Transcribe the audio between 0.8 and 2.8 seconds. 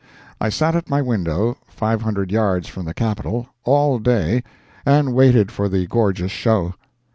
my window, 500 yards